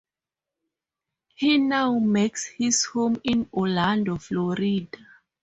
[1.35, 4.89] He now makes his home in Orlando, Florida.